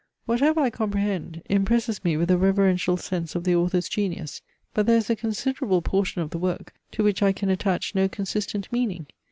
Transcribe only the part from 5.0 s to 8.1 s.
a considerable portion of the work, to which I can attach no